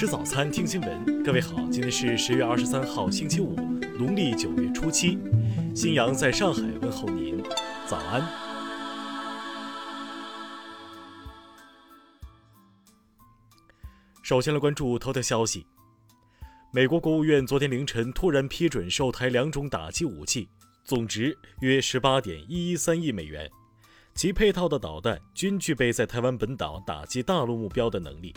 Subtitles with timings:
[0.00, 1.22] 吃早餐，听新闻。
[1.22, 3.54] 各位好，今天是十月二十三号，星期五，
[3.98, 5.18] 农历九月初七。
[5.76, 7.44] 新阳在上海问候您，
[7.86, 8.26] 早安。
[14.22, 15.66] 首先来关注头条消息：
[16.72, 20.48] 美国国务院昨天凌晨突然批准售台两种打击武器，
[20.82, 23.50] 总值约十八点一一三亿美元，
[24.14, 28.34] 其配套的导弹均具备在台湾本岛打击大陆目标的能力。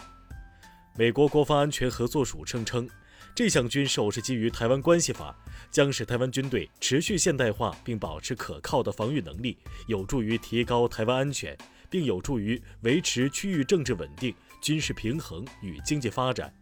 [0.95, 2.87] 美国国防安全合作署声称，
[3.33, 5.35] 这项军售是基于《台湾关系法》，
[5.71, 11.57] 将使台湾军队持续现代化并保持可靠的防御能力，有助于提高台湾安全，
[11.89, 16.53] 并有助于维持区域政治稳定、军事平衡与经济发展。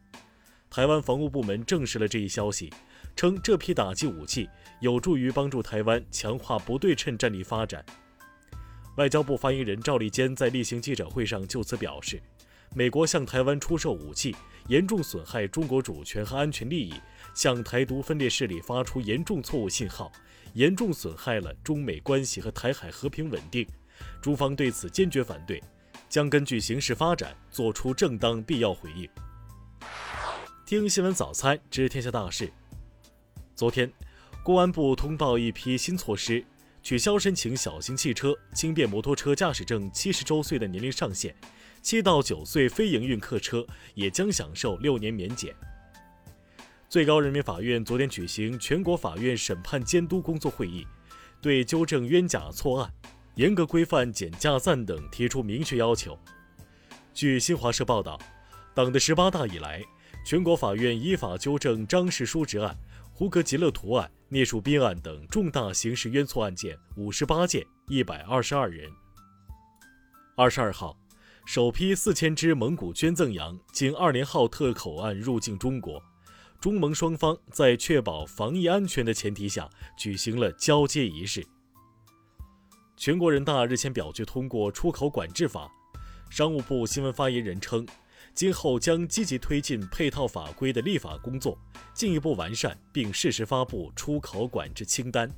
[0.69, 2.71] 台湾防务部门证实了这一消息，
[3.17, 7.85] 称这批打击武器有助于帮助台湾强化不对称战力发展。
[8.95, 12.21] 外交部发言人赵立坚在例行记者会上就此表示。
[12.73, 14.33] 美国向台湾出售武器，
[14.67, 16.93] 严重损害中国主权和安全利益，
[17.35, 20.09] 向台独分裂势力发出严重错误信号，
[20.53, 23.67] 严重损害了中美关系和台海和平稳定。
[24.21, 25.61] 中方对此坚决反对，
[26.07, 29.09] 将根据形势发展作出正当必要回应。
[30.65, 32.49] 听新闻早餐知天下大事。
[33.53, 33.91] 昨天，
[34.45, 36.41] 公安部通报一批新措施，
[36.81, 41.35] 取消申请小型汽车、轻便摩托车驾驶证七十周岁的年龄上限。
[41.81, 43.65] 七到九岁非营运客车
[43.95, 45.55] 也将享受六年免检。
[46.87, 50.85] 最高人民法院昨天举行全国法院审判监督工作会议，
[51.41, 52.93] 对纠正冤假错案、
[53.35, 56.19] 严格规范减价赞等提出明确要求。
[57.13, 58.19] 据新华社报道，
[58.75, 59.81] 党的十八大以来，
[60.25, 62.77] 全国法院依法纠正张氏叔侄案、
[63.13, 68.89] 胡格吉勒图案、聂树斌案等重大刑事冤错案件五十八件，一百二十二人。
[70.35, 71.00] 二十二号。
[71.45, 76.01] 首批四千只蒙古捐赠羊经二连浩特口岸入境中国，
[76.61, 81.45] 中蒙双方在确保防疫安全的前提下举行了交接仪式。
[82.95, 85.69] 全国人大日前表决通过出口管制法，
[86.29, 87.85] 商务部新闻发言人称，
[88.33, 91.57] 今后将积极推进配套法规的立法工作，
[91.93, 95.29] 进一步完善并适时发布出口管制清单。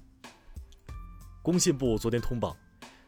[1.42, 2.56] 工信部昨天通报。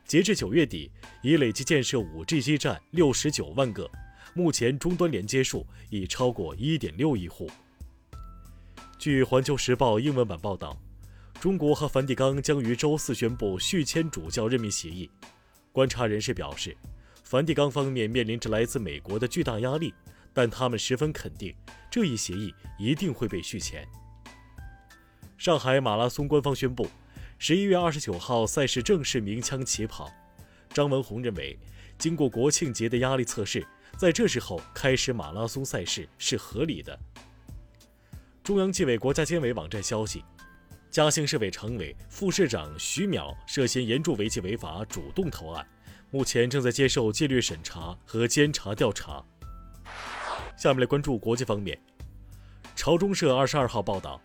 [0.07, 0.91] 截至九月底，
[1.23, 3.89] 已累计建设 5G 基站六十九万个，
[4.35, 7.49] 目前终端连接数已超过一点六亿户。
[8.99, 10.77] 据《环球时报》英文版报道，
[11.39, 15.09] 中国和梵蒂冈将于周四宣布续签主教任命协议。
[15.71, 16.77] 观察人士表示，
[17.23, 19.91] 梵蒂冈方面面临着来自美国的巨大压力，
[20.33, 21.53] 但他们十分肯定
[21.89, 23.83] 这一协议一定会被续签。
[25.35, 26.88] 上海马拉松官方宣布。
[27.38, 30.12] 十一月二十九号赛事正式鸣枪起跑，
[30.69, 31.57] 张文宏认为，
[31.97, 33.66] 经过国庆节的压力测试，
[33.97, 36.97] 在这时候开始马拉松赛事是合理的。
[38.41, 40.24] 中央纪委国家监委网站消息，
[40.90, 45.68] 嘉兴市委常委、副市长徐淼涉嫌严重违纪违法，主动投案，
[46.12, 49.24] 目前正在接受纪律审查和监察调查。
[50.57, 51.78] 下面来关注国际方面，
[52.75, 54.22] 朝中社二十二号报道。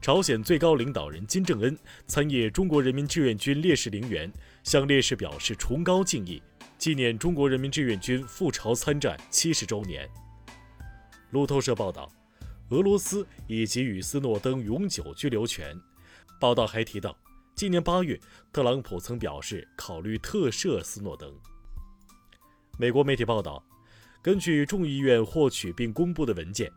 [0.00, 1.76] 朝鲜最高领导人金正恩
[2.06, 4.32] 参谒中国人民志愿军烈士陵园，
[4.62, 6.40] 向烈士表示崇高敬意，
[6.78, 10.08] 纪念中国人民志愿军赴朝参战七十周年。
[11.30, 12.10] 路透社报道，
[12.70, 15.76] 俄罗斯已给予斯诺登永久居留权。
[16.40, 17.14] 报道还提到，
[17.54, 18.18] 今年八月，
[18.52, 21.30] 特朗普曾表示考虑特赦斯诺登。
[22.78, 23.62] 美国媒体报道，
[24.22, 26.70] 根据众议院获取并公布的文件。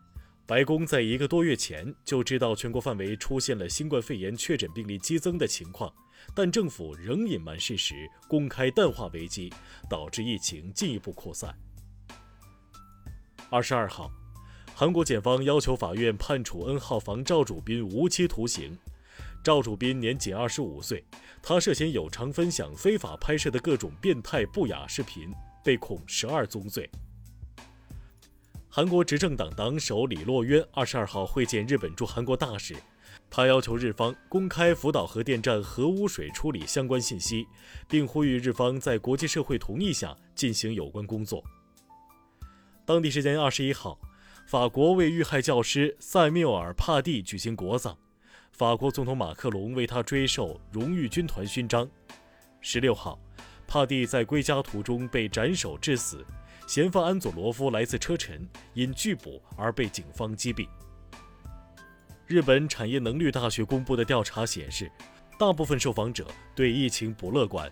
[0.52, 5.90] 白宫在一个多月前就知道全国范围出现了新冠肺炎确诊病例激增的情况，
[6.36, 7.96] 但政府仍隐瞒事实，
[8.28, 9.50] 公开淡化危机，
[9.90, 11.58] 导致疫情进一步扩散。
[13.50, 14.12] 二十二号，
[14.76, 18.78] 韩国检方要求法院判处 N 号房赵主斌无期徒刑。
[19.42, 21.02] 赵主斌年仅二十五岁，
[21.42, 25.34] 他涉嫌有偿分享非法拍摄的各种变态不雅视频，
[25.64, 26.90] 被控十二宗罪。
[28.74, 32.74] 韩国执政党党首李洛渊二十二号会见日本驻韩国大使，
[33.30, 37.46] 他要求日方公开福岛核电站核污水处理相关信息，
[37.90, 41.44] 并呼吁日方在国际社会同意下进行有关工作。
[42.86, 44.00] 当地时间二十一号，
[44.48, 47.98] 法国为遇害教师塞缪尔·帕蒂举行国葬，
[48.54, 51.86] 法国总统马克龙为他追授荣誉军团勋章。
[52.62, 53.20] 十六号，
[53.68, 56.26] 帕蒂在归家途中被斩首致死。
[56.68, 60.68] 嫌犯安佐罗夫来自车臣，因拒捕而被警方击毙。
[62.28, 64.90] 日本产业能率大学公布的调查显示，
[65.38, 66.26] 大部分受访者
[66.56, 67.70] 对疫情不乐观，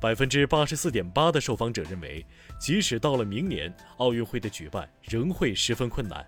[0.00, 2.24] 百分之八十四点八的受访者认为，
[2.58, 6.26] 即使到了明年，奥运会的举办仍会十分困难。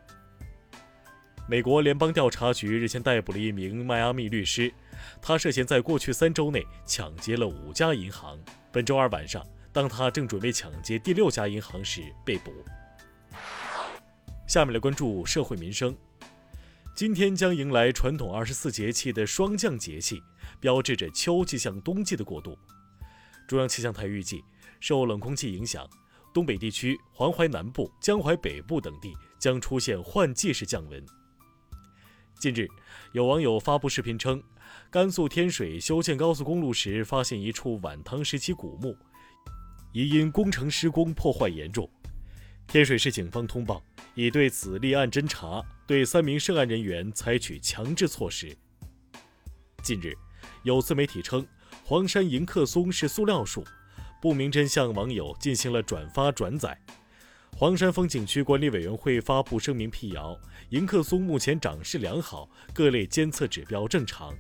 [1.49, 4.72] 美国联邦调查局日前逮捕了一名迈阿密律师，
[5.20, 8.38] 他涉嫌在过去三周内抢劫了五家银行。
[8.70, 12.52] 本周二晚上，当他正准备抢劫第六家银行时被捕。
[14.46, 15.96] 下面来关注社会民生。
[16.94, 20.22] 今天将迎来传统二十四节气的霜降节气，
[20.60, 22.56] 标志着秋季向冬季的过渡。
[23.48, 24.44] 中央气象台预计，
[24.78, 25.88] 受冷空气影响，
[26.34, 31.02] 东北地区、黄淮南部、江淮北部等地将出现换季式降温。
[32.38, 32.68] 近日，
[33.12, 34.42] 有网友发布视频称，
[34.90, 38.94] 甘肃天水修建高速公路时发现一处晚唐时期古墓，
[39.92, 41.88] 疑因工程施工破坏严重。
[42.66, 43.82] 天水市警方通报。
[44.14, 48.54] 已对此立案侦查，对三名涉案人员采取强制措施。
[49.82, 50.12] 近日，
[50.64, 51.46] 有自媒体称
[51.82, 53.64] 黄山迎客松是塑料树，
[54.20, 56.78] 不明真相网友进行了转发转载。
[57.56, 64.34] 黄山风景区管理委员会发布声明辟谣，迎客松目前长势良好，各类监测指标正常。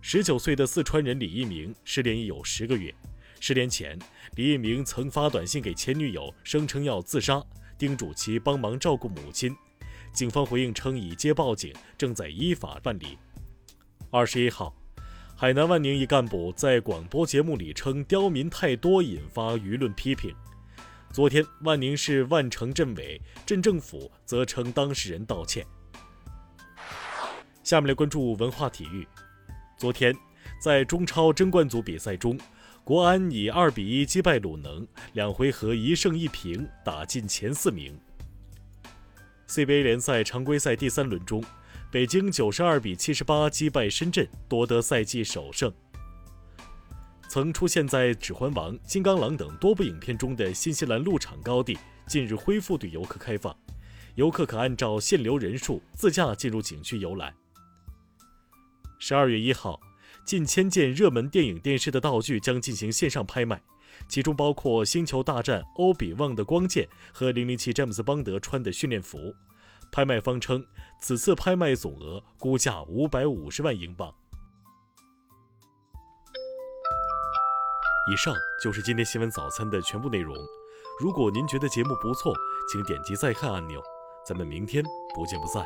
[0.00, 2.92] 十九岁的四川人李一鸣失联已有十个月，
[3.40, 3.98] 十年前，
[4.36, 7.42] 李一鸣曾发短信给前女友，声称要自杀。
[7.76, 9.54] 叮嘱其帮忙照顾母亲，
[10.12, 13.18] 警方回应称已接报警，正在依法办理。
[14.10, 14.74] 二十一号，
[15.36, 20.32] 海南万宁一干部在广播节目里称刁民太多，引发舆论批评。
[21.12, 25.66] 昨天，万宁市万城镇委、镇政府则称当事人道歉。
[27.64, 29.06] 下面来关注文化体育。
[29.76, 30.16] 昨天，
[30.60, 32.38] 在中超争冠组比赛中。
[32.84, 37.98] 国安以二比一击败鲁能，两回合一胜一平，打进前四名。
[39.48, 41.42] CBA 联赛常规赛第三轮中，
[41.90, 45.72] 北京九十二比七十八击败深圳，夺得赛季首胜。
[47.26, 53.56] 曾出现在《指环王》《金刚狼》等多部影片中的新西兰鹿场高地，近日恢复对游客开放，
[54.14, 57.34] 游客可按照限流人数自驾进入景区游览。
[58.98, 59.80] 十二月一号。
[60.24, 63.62] 近千件热门电影、电视的道具将进行线上拍卖，
[64.08, 69.34] 其中包括《星球大战》欧比旺的光剑和007詹姆斯邦德穿的训练服。
[69.92, 70.64] 拍卖方称，
[71.00, 74.12] 此次拍卖总额估价五百五十万英镑。
[78.10, 80.36] 以上就是今天新闻早餐的全部内容。
[81.00, 82.34] 如果您觉得节目不错，
[82.72, 83.80] 请点击再看按钮。
[84.26, 84.82] 咱们明天
[85.14, 85.64] 不见不散。